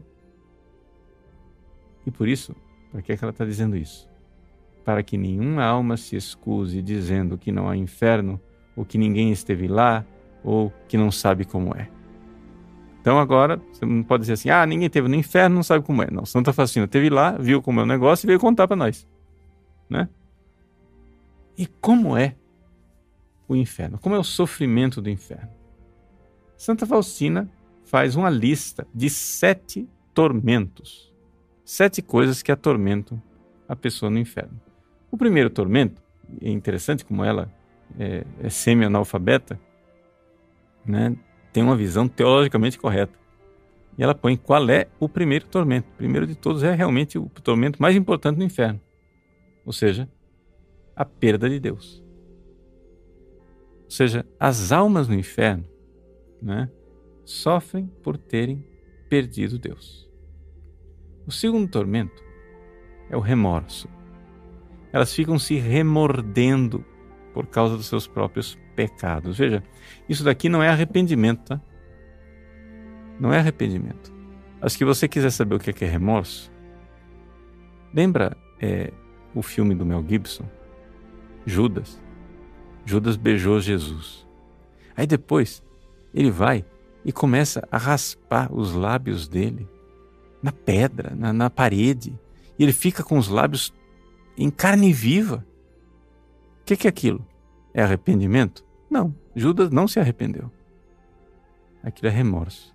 E 2.05 2.11
por 2.11 2.29
isso, 2.29 2.55
para 2.91 3.01
que, 3.01 3.11
é 3.11 3.17
que 3.17 3.23
ela 3.23 3.31
está 3.31 3.43
dizendo 3.43 3.75
isso? 3.75 4.09
Para 4.85 5.03
que 5.03 5.17
nenhuma 5.17 5.65
alma 5.65 5.97
se 5.97 6.15
excuse 6.15 6.81
dizendo 6.81 7.37
que 7.37 7.51
não 7.51 7.67
há 7.67 7.75
inferno, 7.75 8.39
ou 8.73 8.85
que 8.85 8.97
ninguém 8.97 9.31
esteve 9.31 9.67
lá, 9.67 10.05
ou 10.43 10.71
que 10.87 10.97
não 10.97 11.11
sabe 11.11 11.43
como 11.43 11.75
é. 11.75 11.89
Então 13.01 13.19
agora, 13.19 13.61
você 13.71 13.85
não 13.85 14.01
pode 14.01 14.21
dizer 14.21 14.33
assim, 14.33 14.49
ah, 14.49 14.65
ninguém 14.65 14.87
esteve 14.87 15.09
no 15.09 15.15
inferno, 15.15 15.57
não 15.57 15.63
sabe 15.63 15.83
como 15.85 16.01
é. 16.01 16.09
Não, 16.09 16.25
Santa 16.25 16.53
Faustina 16.53 16.85
esteve 16.85 17.09
lá, 17.09 17.31
viu 17.33 17.61
como 17.61 17.81
é 17.81 17.83
o 17.83 17.85
negócio 17.85 18.25
e 18.25 18.27
veio 18.27 18.39
contar 18.39 18.67
para 18.67 18.77
nós. 18.77 19.05
Né? 19.89 20.07
E 21.57 21.65
como 21.65 22.17
é 22.17 22.35
o 23.47 23.55
inferno? 23.55 23.97
Como 23.97 24.15
é 24.15 24.19
o 24.19 24.23
sofrimento 24.23 25.01
do 25.01 25.09
inferno? 25.09 25.49
Santa 26.57 26.85
Faustina 26.85 27.49
faz 27.83 28.15
uma 28.15 28.29
lista 28.29 28.87
de 28.93 29.09
sete 29.09 29.87
tormentos. 30.13 31.13
Sete 31.63 32.01
coisas 32.01 32.41
que 32.41 32.51
atormentam 32.51 33.21
a 33.67 33.75
pessoa 33.75 34.09
no 34.09 34.19
inferno. 34.19 34.59
O 35.11 35.17
primeiro 35.17 35.49
tormento, 35.49 36.01
é 36.41 36.49
interessante 36.49 37.05
como 37.05 37.23
ela 37.23 37.51
é, 37.97 38.25
é 38.41 38.49
semi-analfabeta, 38.49 39.59
né, 40.85 41.15
tem 41.51 41.63
uma 41.63 41.75
visão 41.75 42.07
teologicamente 42.07 42.77
correta. 42.77 43.13
E 43.97 44.03
ela 44.03 44.13
põe 44.13 44.35
qual 44.35 44.69
é 44.69 44.87
o 44.99 45.07
primeiro 45.07 45.45
tormento. 45.47 45.87
O 45.93 45.97
primeiro 45.97 46.27
de 46.27 46.35
todos 46.35 46.63
é 46.63 46.73
realmente 46.73 47.17
o 47.17 47.29
tormento 47.29 47.81
mais 47.81 47.95
importante 47.95 48.37
do 48.37 48.43
inferno. 48.43 48.81
Ou 49.65 49.71
seja, 49.71 50.09
a 50.95 51.03
perda 51.05 51.49
de 51.49 51.59
Deus. 51.59 52.03
Ou 53.83 53.91
seja, 53.91 54.25
as 54.39 54.71
almas 54.71 55.07
no 55.07 55.15
inferno 55.15 55.65
né, 56.41 56.69
sofrem 57.23 57.87
por 58.01 58.17
terem 58.17 58.65
perdido 59.09 59.59
Deus. 59.59 60.09
O 61.27 61.31
segundo 61.31 61.69
tormento 61.69 62.23
é 63.09 63.17
o 63.17 63.19
remorso. 63.19 63.89
Elas 64.91 65.13
ficam 65.13 65.37
se 65.37 65.55
remordendo 65.55 66.85
por 67.33 67.47
causa 67.47 67.75
dos 67.75 67.87
seus 67.87 68.07
próprios 68.07 68.57
pecados. 68.75 69.37
Veja, 69.37 69.63
isso 70.07 70.23
daqui 70.23 70.47
não 70.47 70.63
é 70.63 70.69
arrependimento, 70.69 71.43
tá? 71.45 71.61
Não 73.19 73.33
é 73.33 73.39
arrependimento. 73.39 74.13
Acho 74.61 74.77
que 74.77 74.85
você 74.85 75.07
quiser 75.07 75.29
saber 75.31 75.55
o 75.55 75.59
que 75.59 75.83
é, 75.83 75.87
remorso, 75.87 76.51
lembra 77.93 78.35
é, 78.59 78.91
o 79.33 79.41
filme 79.41 79.75
do 79.75 79.85
Mel 79.85 80.03
Gibson, 80.07 80.45
Judas? 81.45 82.01
Judas 82.85 83.15
beijou 83.15 83.59
Jesus. 83.59 84.25
Aí 84.95 85.05
depois 85.05 85.63
ele 86.13 86.31
vai 86.31 86.65
e 87.03 87.11
começa 87.11 87.67
a 87.71 87.77
raspar 87.77 88.53
os 88.53 88.73
lábios 88.73 89.27
dele 89.27 89.67
na 90.41 90.51
pedra, 90.51 91.13
na, 91.15 91.33
na 91.33 91.49
parede. 91.49 92.17
E 92.57 92.63
ele 92.63 92.73
fica 92.73 93.03
com 93.03 93.17
os 93.17 93.27
lábios 93.27 93.73
em 94.37 94.49
carne 94.49 94.93
viva. 94.93 95.45
O 96.61 96.65
que, 96.65 96.75
que 96.75 96.87
é 96.87 96.89
aquilo? 96.89 97.25
É 97.73 97.83
arrependimento? 97.83 98.65
Não, 98.89 99.13
Judas 99.35 99.69
não 99.69 99.87
se 99.87 99.99
arrependeu. 99.99 100.51
Aquilo 101.83 102.07
é 102.07 102.11
remorso. 102.11 102.73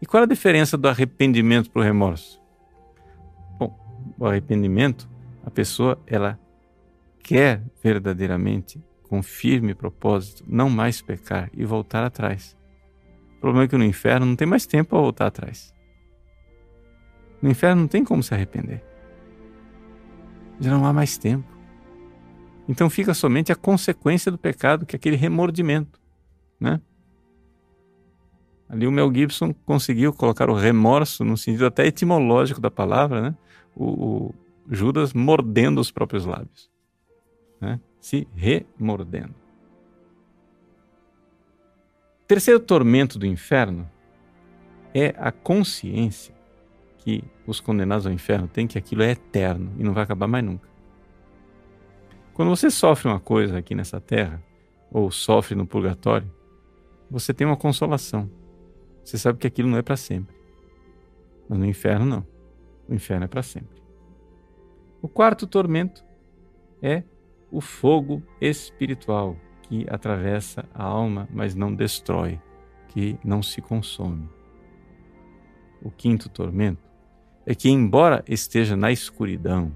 E 0.00 0.06
qual 0.06 0.22
a 0.22 0.26
diferença 0.26 0.76
do 0.76 0.88
arrependimento 0.88 1.70
para 1.70 1.80
o 1.80 1.84
remorso? 1.84 2.40
Bom, 3.58 3.76
o 4.18 4.26
arrependimento, 4.26 5.08
a 5.44 5.50
pessoa 5.50 5.98
ela 6.06 6.38
quer 7.22 7.62
verdadeiramente, 7.82 8.82
com 9.02 9.22
firme 9.22 9.74
propósito, 9.74 10.44
não 10.46 10.68
mais 10.68 11.02
pecar 11.02 11.50
e 11.52 11.64
voltar 11.64 12.04
atrás. 12.04 12.56
O 13.36 13.40
problema 13.40 13.64
é 13.64 13.68
que 13.68 13.76
no 13.76 13.84
inferno 13.84 14.26
não 14.26 14.36
tem 14.36 14.46
mais 14.46 14.66
tempo 14.66 14.90
para 14.90 15.00
voltar 15.00 15.26
atrás. 15.26 15.74
No 17.40 17.50
inferno 17.50 17.82
não 17.82 17.88
tem 17.88 18.04
como 18.04 18.22
se 18.22 18.32
arrepender. 18.32 18.82
Já 20.60 20.70
não 20.70 20.86
há 20.86 20.92
mais 20.92 21.18
tempo. 21.18 21.52
Então 22.68 22.88
fica 22.88 23.12
somente 23.12 23.50
a 23.50 23.56
consequência 23.56 24.30
do 24.30 24.38
pecado, 24.38 24.86
que 24.86 24.94
é 24.94 24.98
aquele 24.98 25.16
remordimento, 25.16 26.00
né? 26.60 26.80
Ali 28.68 28.86
o 28.86 28.92
Mel 28.92 29.12
Gibson 29.12 29.52
conseguiu 29.66 30.14
colocar 30.14 30.48
o 30.48 30.54
remorso 30.54 31.24
no 31.24 31.36
sentido 31.36 31.66
até 31.66 31.86
etimológico 31.86 32.60
da 32.60 32.70
palavra, 32.70 33.20
né? 33.20 33.36
O, 33.74 33.84
o 33.84 34.34
Judas 34.70 35.12
mordendo 35.12 35.80
os 35.80 35.90
próprios 35.90 36.24
lábios, 36.24 36.70
né? 37.62 37.80
Se 38.00 38.26
remordendo. 38.34 39.34
Terceiro 42.26 42.58
tormento 42.58 43.18
do 43.18 43.26
inferno 43.26 43.88
é 44.92 45.14
a 45.16 45.30
consciência 45.30 46.34
que 46.98 47.22
os 47.46 47.60
condenados 47.60 48.06
ao 48.06 48.12
inferno 48.12 48.48
têm 48.48 48.66
que 48.66 48.78
aquilo 48.78 49.02
é 49.02 49.12
eterno 49.12 49.72
e 49.78 49.84
não 49.84 49.92
vai 49.92 50.02
acabar 50.02 50.26
mais 50.26 50.44
nunca. 50.44 50.68
Quando 52.34 52.48
você 52.48 52.70
sofre 52.70 53.08
uma 53.08 53.20
coisa 53.20 53.58
aqui 53.58 53.74
nessa 53.74 54.00
terra, 54.00 54.42
ou 54.90 55.10
sofre 55.10 55.54
no 55.54 55.66
purgatório, 55.66 56.30
você 57.10 57.32
tem 57.32 57.46
uma 57.46 57.56
consolação. 57.56 58.30
Você 59.04 59.18
sabe 59.18 59.38
que 59.38 59.46
aquilo 59.46 59.68
não 59.68 59.78
é 59.78 59.82
para 59.82 59.96
sempre. 59.96 60.34
Mas 61.48 61.58
no 61.58 61.66
inferno 61.66 62.06
não. 62.06 62.26
O 62.88 62.94
inferno 62.94 63.24
é 63.24 63.28
para 63.28 63.42
sempre. 63.42 63.82
O 65.00 65.08
quarto 65.08 65.46
tormento 65.46 66.04
é 66.80 67.02
o 67.52 67.60
fogo 67.60 68.22
espiritual 68.40 69.36
que 69.62 69.86
atravessa 69.88 70.64
a 70.74 70.82
alma, 70.82 71.28
mas 71.30 71.54
não 71.54 71.72
destrói, 71.72 72.40
que 72.88 73.18
não 73.22 73.42
se 73.42 73.60
consome. 73.60 74.28
O 75.82 75.90
quinto 75.90 76.28
tormento 76.28 76.82
é 77.44 77.54
que, 77.54 77.68
embora 77.68 78.24
esteja 78.26 78.76
na 78.76 78.90
escuridão, 78.90 79.72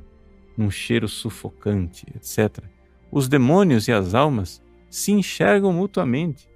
num 0.56 0.70
cheiro 0.70 1.06
sufocante, 1.06 2.06
etc., 2.14 2.64
os 3.12 3.28
demônios 3.28 3.86
e 3.88 3.92
as 3.92 4.14
almas 4.14 4.62
se 4.88 5.12
enxergam 5.12 5.72
mutuamente 5.72 6.48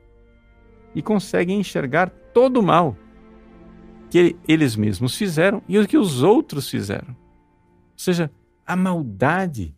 e 0.94 1.02
conseguem 1.02 1.60
enxergar 1.60 2.10
todo 2.32 2.58
o 2.58 2.62
mal 2.62 2.96
que 4.10 4.36
eles 4.48 4.74
mesmos 4.74 5.16
fizeram 5.16 5.62
e 5.68 5.78
o 5.78 5.86
que 5.86 5.96
os 5.96 6.22
outros 6.22 6.68
fizeram. 6.68 7.10
Ou 7.10 7.98
seja, 7.98 8.30
a 8.66 8.74
maldade 8.74 9.74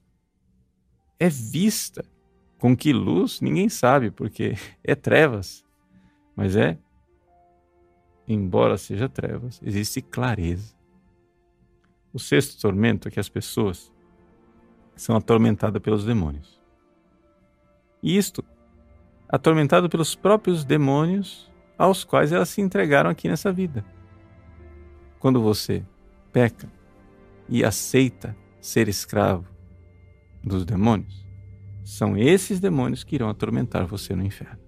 é 1.23 1.29
vista. 1.29 2.05
Com 2.59 2.77
que 2.77 2.93
luz? 2.93 3.41
Ninguém 3.41 3.69
sabe, 3.69 4.11
porque 4.11 4.55
é 4.83 4.95
trevas. 4.97 5.65
Mas 6.35 6.57
é, 6.57 6.77
embora 8.27 8.77
seja 8.77 9.09
trevas, 9.09 9.61
existe 9.63 10.03
clareza. 10.03 10.75
O 12.13 12.19
sexto 12.19 12.61
tormento 12.61 13.07
é 13.07 13.11
que 13.11 13.21
as 13.21 13.29
pessoas 13.29 13.93
são 14.97 15.17
atormentadas 15.17 15.81
pelos 15.81 16.05
demônios. 16.05 16.61
E 18.03 18.17
isto, 18.17 18.45
atormentado 19.29 19.89
pelos 19.89 20.17
próprios 20.17 20.65
demônios 20.65 21.51
aos 21.79 22.03
quais 22.03 22.33
elas 22.33 22.49
se 22.49 22.61
entregaram 22.61 23.09
aqui 23.09 23.29
nessa 23.29 23.53
vida. 23.53 23.85
Quando 25.21 25.41
você 25.41 25.85
peca 26.33 26.71
e 27.49 27.65
aceita 27.65 28.37
ser 28.61 28.89
escravo 28.89 29.52
dos 30.43 30.65
demônios, 30.65 31.27
são 31.85 32.17
esses 32.17 32.61
demônios 32.61 33.05
que 33.05 33.15
irão 33.15 33.29
atormentar 33.29 33.87
você 33.87 34.15
no 34.15 34.25
inferno. 34.25 34.61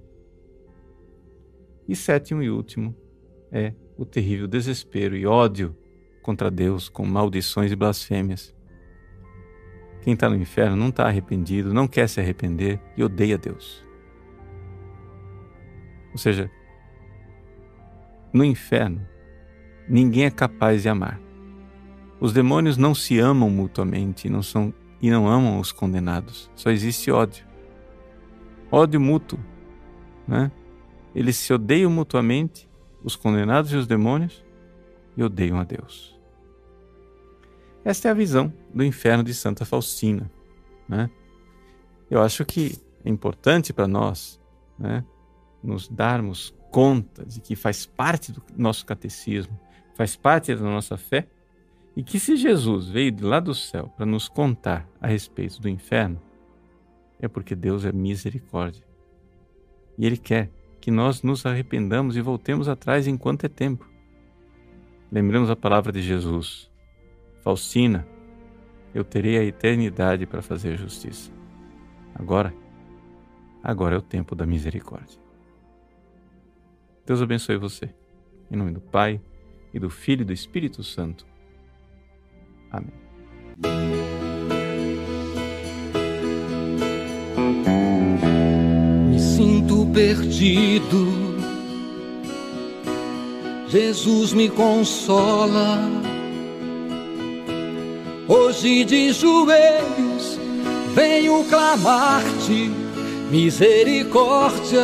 E 1.88 1.94
sétimo 1.94 2.42
e 2.42 2.50
último 2.50 2.94
é 3.52 3.74
o 3.96 4.04
terrível 4.04 4.48
desespero 4.48 5.16
e 5.16 5.26
ódio 5.26 5.76
contra 6.22 6.50
Deus 6.50 6.88
com 6.88 7.04
maldições 7.04 7.70
e 7.70 7.76
blasfêmias. 7.76 8.54
Quem 10.02 10.14
está 10.14 10.28
no 10.28 10.36
inferno 10.36 10.76
não 10.76 10.88
está 10.88 11.06
arrependido, 11.06 11.72
não 11.72 11.86
quer 11.86 12.08
se 12.08 12.20
arrepender 12.20 12.80
e 12.96 13.04
odeia 13.04 13.38
Deus. 13.38 13.84
Ou 16.12 16.18
seja, 16.18 16.50
no 18.32 18.44
inferno, 18.44 19.06
ninguém 19.88 20.24
é 20.24 20.30
capaz 20.30 20.82
de 20.82 20.88
amar. 20.88 21.20
Os 22.20 22.32
demônios 22.32 22.76
não 22.76 22.94
se 22.94 23.18
amam 23.18 23.50
mutuamente 23.50 24.28
não 24.28 24.42
são, 24.42 24.72
e 25.04 25.10
não 25.10 25.28
amam 25.28 25.60
os 25.60 25.70
condenados. 25.70 26.50
Só 26.56 26.70
existe 26.70 27.10
ódio. 27.10 27.44
Ódio 28.72 28.98
mútuo. 28.98 29.38
Né? 30.26 30.50
Eles 31.14 31.36
se 31.36 31.52
odeiam 31.52 31.90
mutuamente, 31.90 32.66
os 33.02 33.14
condenados 33.14 33.70
e 33.70 33.76
os 33.76 33.86
demônios, 33.86 34.42
e 35.14 35.22
odeiam 35.22 35.60
a 35.60 35.64
Deus. 35.64 36.18
Esta 37.84 38.08
é 38.08 38.10
a 38.12 38.14
visão 38.14 38.50
do 38.72 38.82
inferno 38.82 39.22
de 39.22 39.34
Santa 39.34 39.66
Faustina. 39.66 40.32
Né? 40.88 41.10
Eu 42.10 42.22
acho 42.22 42.42
que 42.46 42.78
é 43.04 43.10
importante 43.10 43.74
para 43.74 43.86
nós 43.86 44.40
né, 44.78 45.04
nos 45.62 45.86
darmos 45.86 46.54
conta 46.70 47.26
de 47.26 47.42
que 47.42 47.54
faz 47.54 47.84
parte 47.84 48.32
do 48.32 48.42
nosso 48.56 48.86
catecismo, 48.86 49.60
faz 49.94 50.16
parte 50.16 50.54
da 50.54 50.62
nossa 50.62 50.96
fé, 50.96 51.28
e 51.96 52.02
que 52.02 52.18
se 52.18 52.36
Jesus 52.36 52.88
veio 52.88 53.12
de 53.12 53.22
lá 53.22 53.38
do 53.38 53.54
céu 53.54 53.92
para 53.96 54.04
nos 54.04 54.28
contar 54.28 54.88
a 55.00 55.06
respeito 55.06 55.60
do 55.60 55.68
inferno, 55.68 56.20
é 57.20 57.28
porque 57.28 57.54
Deus 57.54 57.84
é 57.84 57.92
misericórdia. 57.92 58.84
E 59.96 60.04
Ele 60.04 60.16
quer 60.16 60.50
que 60.80 60.90
nós 60.90 61.22
nos 61.22 61.46
arrependamos 61.46 62.16
e 62.16 62.20
voltemos 62.20 62.68
atrás 62.68 63.06
enquanto 63.06 63.44
é 63.44 63.48
tempo. 63.48 63.88
Lembremos 65.10 65.48
a 65.48 65.56
palavra 65.56 65.92
de 65.92 66.02
Jesus: 66.02 66.70
Faustina, 67.42 68.06
eu 68.92 69.04
terei 69.04 69.38
a 69.38 69.44
eternidade 69.44 70.26
para 70.26 70.42
fazer 70.42 70.76
justiça. 70.76 71.32
Agora, 72.14 72.52
agora 73.62 73.94
é 73.94 73.98
o 73.98 74.02
tempo 74.02 74.34
da 74.34 74.44
misericórdia. 74.44 75.18
Deus 77.06 77.22
abençoe 77.22 77.56
você. 77.56 77.94
Em 78.50 78.56
nome 78.56 78.72
do 78.72 78.80
Pai, 78.80 79.20
e 79.74 79.78
do 79.80 79.90
Filho 79.90 80.22
e 80.22 80.24
do 80.24 80.32
Espírito 80.32 80.82
Santo. 80.84 81.26
Amém. 82.74 82.92
Me 89.10 89.20
sinto 89.20 89.86
perdido. 89.92 91.06
Jesus 93.68 94.32
me 94.32 94.48
consola. 94.48 95.78
Hoje 98.26 98.84
de 98.84 99.12
joelhos 99.12 100.38
venho 100.94 101.44
clamar-te 101.44 102.70
misericórdia. 103.30 104.80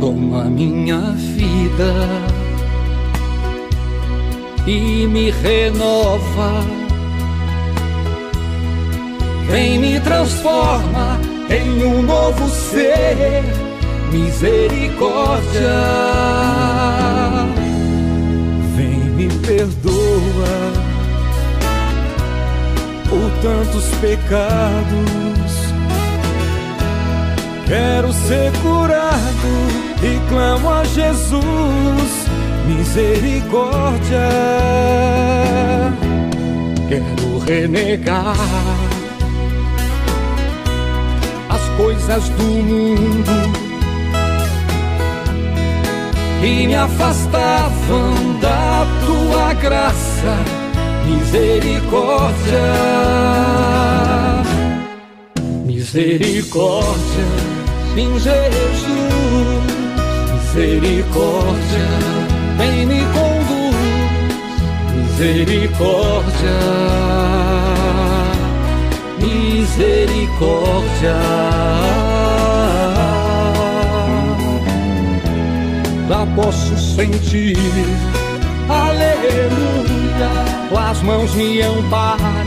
Toma 0.00 0.44
minha 0.44 1.00
vida 1.16 2.43
e 4.66 5.06
me 5.06 5.30
renova. 5.30 6.64
vem 9.54 9.78
me 9.78 10.00
transforma 10.00 11.20
em 11.48 11.84
um 11.84 12.02
novo 12.02 12.48
ser. 12.48 13.44
Misericórdia, 14.12 15.60
vem 18.76 19.00
me 19.16 19.28
perdoa 19.46 20.54
por 23.08 23.30
tantos 23.42 23.86
pecados. 24.00 25.54
Quero 27.66 28.12
ser 28.12 28.52
curado 28.62 29.50
e 30.02 30.28
clamo 30.28 30.70
a 30.70 30.84
Jesus, 30.84 32.28
misericórdia. 32.66 34.28
Quero 36.88 37.38
renegar 37.46 38.36
as 41.48 41.68
coisas 41.76 42.28
do 42.30 42.42
mundo 42.42 43.64
que 46.40 46.66
me 46.66 46.74
afastavam 46.74 48.38
da 48.40 48.86
tua 49.06 49.54
graça, 49.54 50.36
misericórdia, 51.06 52.60
misericórdia, 55.64 57.24
sim 57.94 58.18
Jesus, 58.18 59.64
misericórdia, 60.54 62.23
vem 62.56 62.86
me 62.86 63.00
conduz, 63.14 63.76
misericórdia, 64.94 66.58
misericórdia 69.20 71.18
lá 76.08 76.26
posso 76.34 76.76
sentir. 76.76 77.56
Aleluia, 78.68 80.30
tuas 80.68 81.00
mãos 81.02 81.32
me 81.34 81.62
amparam. 81.62 82.44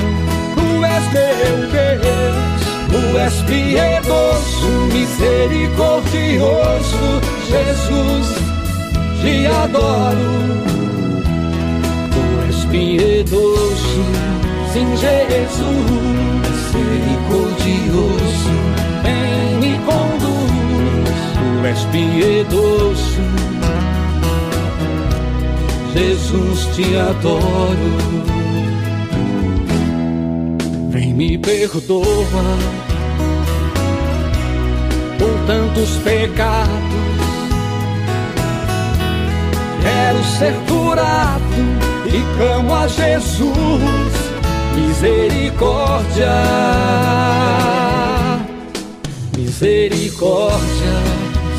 Tu 0.55 0.85
és 0.85 1.03
meu 1.13 1.57
Deus, 1.71 2.61
tu 2.91 3.17
és 3.17 3.33
piedoso, 3.43 4.67
misericordioso. 4.93 7.21
Jesus, 7.47 8.27
te 9.21 9.47
adoro. 9.47 10.33
Tu 12.13 12.21
és 12.49 12.65
piedoso, 12.65 14.03
sim, 14.73 14.89
Jesus, 14.95 15.65
misericordioso. 16.73 18.55
Vem 19.03 19.59
me 19.59 19.73
conduz, 19.85 21.19
tu 21.33 21.47
és 21.65 21.81
piedoso. 21.91 23.25
Jesus, 25.93 26.59
te 26.75 26.87
adoro. 26.99 27.91
Vem 30.89 31.13
me 31.13 31.37
perdoa 31.37 32.45
por 35.17 35.33
tantos 35.47 35.89
pecados. 36.03 37.06
Quero 39.87 40.21
ser 40.37 40.53
curado 40.67 41.39
e 42.05 42.21
clamo 42.35 42.75
a 42.75 42.85
Jesus, 42.89 43.53
misericórdia, 44.75 46.35
misericórdia, 49.37 50.95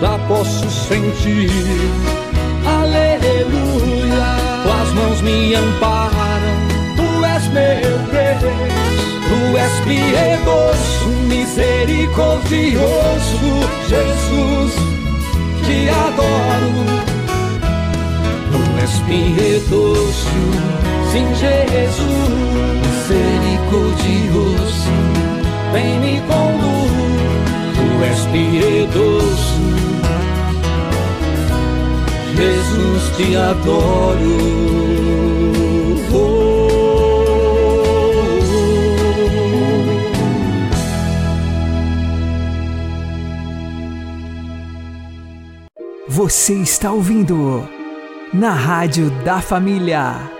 Já 0.01 0.17
posso 0.27 0.67
sentir, 0.71 1.51
aleluia, 2.65 4.35
tuas 4.63 4.93
mãos 4.95 5.21
me 5.21 5.53
amparam, 5.53 6.57
tu 6.95 7.23
és 7.23 7.47
meu 7.49 7.99
Deus. 8.09 8.81
Tu 9.31 9.39
és 9.57 9.71
piedoso, 9.85 11.07
misericordioso, 11.29 13.51
Jesus, 13.87 14.73
te 15.67 15.79
adoro. 15.89 16.85
Tu 18.51 18.61
és 18.83 18.93
piedoso, 19.07 20.41
sim, 21.11 21.27
Jesus, 21.35 22.31
misericordioso, 22.81 24.93
vem 25.71 25.93
me 25.99 26.15
conduz. 26.21 26.91
Tu 27.75 27.85
és 28.03 28.21
piedoso, 28.31 29.50
Jesus, 32.41 33.15
te 33.17 33.35
adoro. 33.35 34.71
Você 46.07 46.55
está 46.55 46.91
ouvindo 46.91 47.69
na 48.33 48.53
Rádio 48.53 49.11
da 49.23 49.39
Família. 49.39 50.31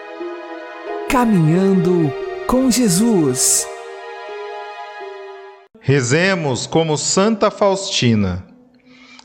Caminhando 1.08 2.12
com 2.48 2.72
Jesus. 2.72 3.68
Rezemos 5.80 6.66
como 6.66 6.98
Santa 6.98 7.52
Faustina. 7.52 8.44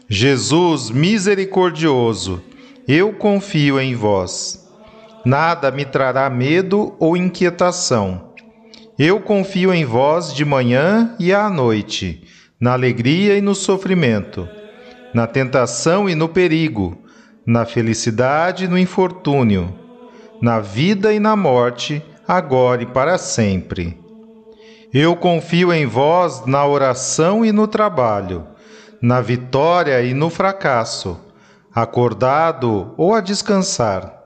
Jesus 0.09 0.91
misericordioso, 0.91 2.43
eu 2.89 3.13
confio 3.13 3.81
em 3.81 3.97
vós. 3.97 4.65
Nada 5.25 5.73
me 5.73 5.85
trará 5.85 6.31
medo 6.31 6.95
ou 7.01 7.17
inquietação. 7.17 8.31
Eu 8.97 9.21
confio 9.21 9.75
em 9.75 9.85
vós 9.85 10.33
de 10.33 10.45
manhã 10.45 11.15
e 11.19 11.33
à 11.33 11.51
noite, 11.51 12.23
na 12.61 12.73
alegria 12.73 13.37
e 13.37 13.41
no 13.41 13.57
sofrimento, 13.57 14.49
na 15.13 15.27
tentação 15.27 16.09
e 16.09 16.15
no 16.15 16.29
perigo, 16.29 16.97
na 17.45 17.65
felicidade 17.67 18.65
e 18.65 18.69
no 18.69 18.79
infortúnio, 18.79 19.75
na 20.41 20.61
vida 20.61 21.13
e 21.13 21.19
na 21.19 21.35
morte, 21.35 22.01
agora 22.27 22.85
e 22.85 22.87
para 22.87 23.19
sempre. 23.19 23.99
Eu 24.95 25.17
confio 25.17 25.73
em 25.73 25.87
vós 25.87 26.47
na 26.47 26.65
oração 26.65 27.45
e 27.45 27.51
no 27.51 27.67
trabalho, 27.67 28.47
na 29.03 29.21
vitória 29.21 30.01
e 30.03 30.15
no 30.15 30.31
fracasso, 30.31 31.26
acordado 31.77 32.95
ou 32.97 33.15
a 33.15 33.21
descansar, 33.21 34.23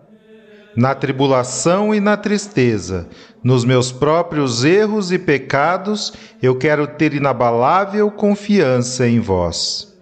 na 0.77 0.95
tribulação 0.95 1.93
e 1.93 1.99
na 1.99 2.17
tristeza, 2.17 3.09
nos 3.43 3.65
meus 3.65 3.91
próprios 3.91 4.65
erros 4.65 5.11
e 5.11 5.19
pecados, 5.19 6.13
eu 6.41 6.55
quero 6.57 6.87
ter 6.87 7.13
inabalável 7.13 8.09
confiança 8.13 9.05
em 9.09 9.19
vós. 9.19 9.93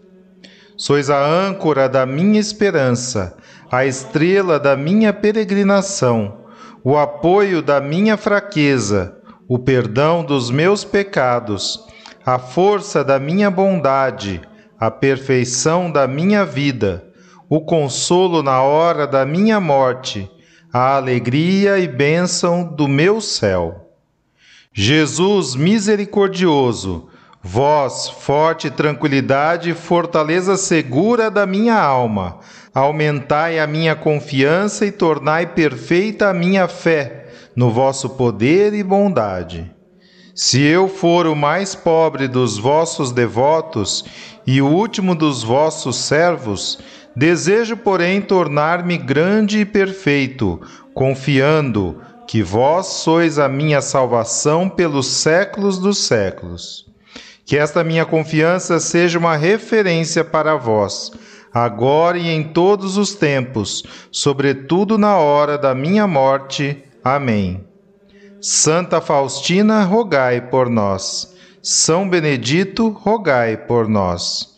Sois 0.77 1.09
a 1.09 1.25
âncora 1.25 1.89
da 1.89 2.05
minha 2.05 2.39
esperança, 2.39 3.35
a 3.73 3.87
estrela 3.87 4.61
da 4.61 4.77
minha 4.77 5.11
peregrinação, 5.11 6.41
o 6.85 6.99
apoio 6.99 7.63
da 7.63 7.81
minha 7.81 8.19
fraqueza, 8.19 9.17
o 9.49 9.59
perdão 9.59 10.23
dos 10.23 10.51
meus 10.51 10.85
pecados, 10.85 11.83
a 12.27 12.39
força 12.39 13.03
da 13.03 13.19
minha 13.19 13.51
bondade, 13.51 14.43
a 14.79 14.91
perfeição 14.91 15.91
da 15.91 16.07
minha 16.07 16.45
vida, 16.45 17.08
o 17.49 17.61
consolo 17.61 18.43
na 18.43 18.63
hora 18.63 19.07
da 19.07 19.25
minha 19.25 19.59
morte, 19.59 20.31
a 20.73 20.97
alegria 20.97 21.79
e 21.79 21.89
bênção 21.89 22.63
do 22.63 22.87
meu 22.87 23.21
céu. 23.21 23.95
Jesus 24.73 25.57
misericordioso, 25.57 27.09
vós, 27.43 28.09
forte 28.09 28.71
tranquilidade 28.71 29.71
e 29.71 29.75
fortaleza 29.75 30.57
segura 30.57 31.31
da 31.31 31.47
minha 31.47 31.81
alma, 31.81 32.39
aumentai 32.75 33.59
a 33.59 33.67
minha 33.67 33.97
confiança 33.97 34.85
e 34.85 34.93
tornai 34.93 35.47
perfeita 35.47 36.29
a 36.29 36.35
minha 36.35 36.69
fé 36.69 37.29
no 37.57 37.71
vosso 37.71 38.11
poder 38.11 38.75
e 38.75 38.83
bondade. 38.83 39.75
Se 40.35 40.63
eu 40.63 40.87
for 40.87 41.27
o 41.27 41.35
mais 41.35 41.75
pobre 41.75 42.29
dos 42.29 42.59
vossos 42.59 43.11
devotos 43.11 44.05
e 44.47 44.63
o 44.63 44.69
último 44.69 45.15
dos 45.15 45.43
vossos 45.43 45.97
servos, 45.97 46.79
desejo, 47.19 47.77
porém, 47.77 48.21
tornar-me 48.21 48.97
grande 48.97 49.59
e 49.59 49.65
perfeito, 49.65 50.61
confiando, 50.95 52.01
que 52.29 52.43
vós 52.43 52.87
sois 52.87 53.39
a 53.39 53.49
minha 53.49 53.81
salvação 53.81 54.69
pelos 54.69 55.09
séculos 55.09 55.79
dos 55.79 55.99
séculos. 55.99 56.87
Que 57.45 57.57
esta 57.57 57.83
minha 57.83 58.05
confiança 58.05 58.79
seja 58.79 59.19
uma 59.19 59.35
referência 59.35 60.23
para 60.23 60.55
vós, 60.55 61.11
agora 61.53 62.19
e 62.19 62.29
em 62.29 62.45
todos 62.45 62.97
os 62.97 63.15
tempos, 63.15 63.83
sobretudo 64.13 64.97
na 64.97 65.17
hora 65.17 65.59
da 65.59 65.75
minha 65.75 66.07
morte. 66.07 66.85
Amém. 67.03 67.65
Santa 68.41 69.01
Faustina, 69.01 69.83
rogai 69.83 70.41
por 70.43 70.71
nós. 70.71 71.35
São 71.61 72.09
Benedito, 72.09 72.91
rogai 72.91 73.57
por 73.57 73.89
nós. 73.89 74.58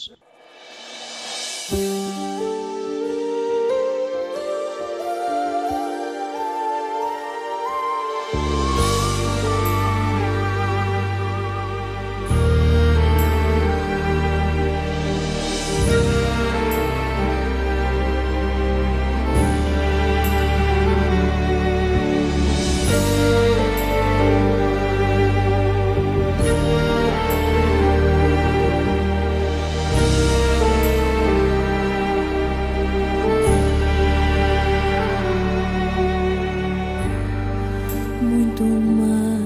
Muito 38.51 38.63
mais 38.63 39.40